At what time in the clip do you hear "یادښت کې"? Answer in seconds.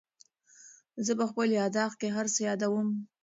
1.59-2.09